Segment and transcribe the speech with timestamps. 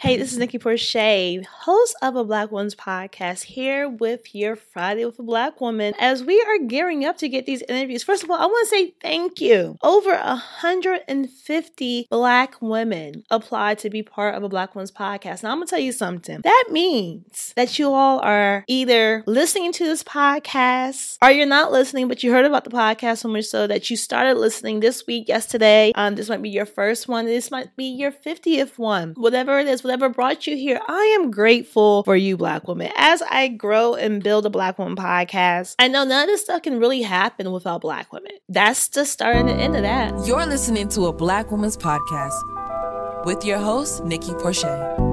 [0.00, 5.04] Hey, this is Nikki Porcher, host of a Black Woman's Podcast, here with your Friday
[5.04, 5.92] with a Black Woman.
[5.98, 8.76] As we are gearing up to get these interviews, first of all, I want to
[8.76, 9.76] say thank you.
[9.82, 15.42] Over 150 Black women applied to be part of a Black Woman's Podcast.
[15.42, 16.42] Now, I'm going to tell you something.
[16.44, 22.06] That means that you all are either listening to this podcast or you're not listening,
[22.06, 25.26] but you heard about the podcast so much so that you started listening this week,
[25.26, 25.90] yesterday.
[25.96, 27.26] Um, this might be your first one.
[27.26, 29.14] This might be your 50th one.
[29.14, 30.80] Whatever it is, whatever brought you here.
[30.86, 32.92] I am grateful for you, Black women.
[32.96, 36.62] As I grow and build a Black Woman podcast, I know none of this stuff
[36.62, 38.32] can really happen without Black women.
[38.50, 40.26] That's the start and the end of that.
[40.26, 45.07] You're listening to a Black Woman's Podcast with your host, Nikki Porcher.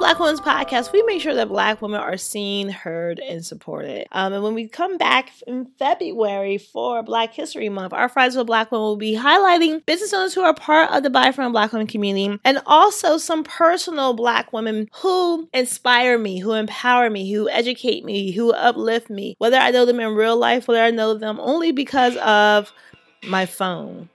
[0.00, 4.08] Black Women's Podcast, we make sure that Black women are seen, heard, and supported.
[4.12, 8.46] Um, and when we come back in February for Black History Month, our Fridays with
[8.46, 11.72] Black Women will be highlighting business owners who are part of the Buy From Black
[11.72, 17.50] Women community and also some personal Black women who inspire me, who empower me, who
[17.50, 21.12] educate me, who uplift me, whether I know them in real life, whether I know
[21.12, 22.72] them only because of
[23.24, 24.08] my phone.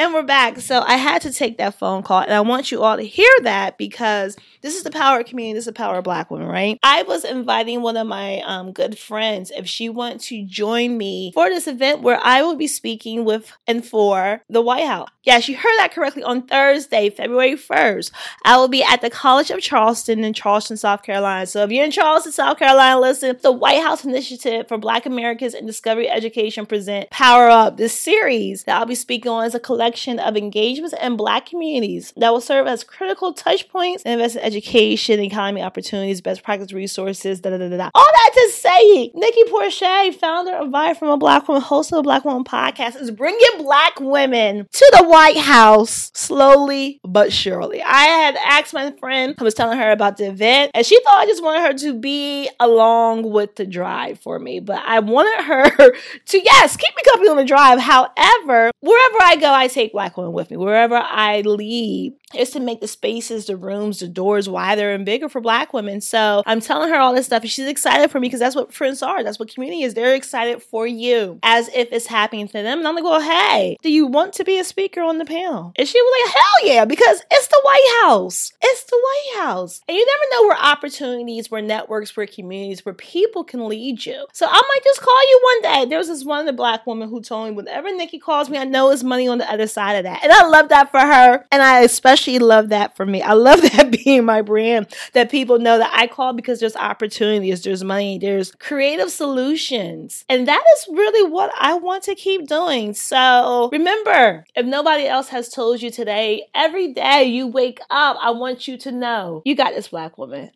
[0.00, 0.60] And we're back.
[0.60, 3.28] So I had to take that phone call, and I want you all to hear
[3.42, 5.54] that because this is the power of community.
[5.54, 6.78] This is the power of Black women, right?
[6.84, 11.32] I was inviting one of my um, good friends if she wanted to join me
[11.34, 15.08] for this event where I will be speaking with and for the White House.
[15.24, 16.22] Yes, you heard that correctly.
[16.22, 18.12] On Thursday, February 1st,
[18.44, 21.44] I will be at the College of Charleston in Charleston, South Carolina.
[21.46, 25.54] So if you're in Charleston, South Carolina, listen, the White House Initiative for Black Americans
[25.54, 27.76] in Discovery Education present Power Up.
[27.76, 32.12] This series that I'll be speaking on is a collection of engagements and Black communities
[32.16, 36.72] that will serve as critical touch points and invest in education, economy opportunities, best practice
[36.72, 37.90] resources, da da da da.
[37.94, 41.96] All that to say, Nikki Porcher, founder of Buy From a Black Woman, host of
[41.96, 47.82] the Black Woman podcast, is bringing Black women to the White House slowly but surely.
[47.82, 51.18] I had asked my friend, I was telling her about the event, and she thought
[51.18, 55.44] I just wanted her to be along with the drive for me, but I wanted
[55.44, 55.70] her
[56.26, 57.78] to, yes, keep me company on the drive.
[57.80, 60.56] However, wherever I go, I take black women with me.
[60.56, 65.28] Wherever I lead is to make the spaces, the rooms, the doors wider and bigger
[65.28, 66.00] for black women.
[66.00, 68.72] So I'm telling her all this stuff and she's excited for me because that's what
[68.72, 69.24] friends are.
[69.24, 69.94] That's what community is.
[69.94, 72.78] They're excited for you as if it's happening to them.
[72.78, 75.72] And I'm like, well, hey, do you want to be a speaker on the panel?
[75.76, 78.52] And she was like, hell yeah, because it's the White House.
[78.62, 79.80] It's the White House.
[79.88, 84.26] And you never know where opportunities, where networks, where communities, where people can lead you.
[84.32, 85.88] So I might just call you one day.
[85.88, 88.64] There was this one the black woman who told me, whenever Nikki calls me, I
[88.64, 90.22] know it's money on the other side of that.
[90.22, 91.44] And I love that for her.
[91.50, 93.22] And I especially love that for me.
[93.22, 97.62] I love that being my brand, that people know that I call because there's opportunities,
[97.62, 100.24] there's money, there's creative solutions.
[100.28, 102.94] And that is really what I want to keep doing.
[102.94, 108.30] So remember, if nobody else has told you today, every day you wake up, I
[108.30, 110.50] want you to know you got this black woman.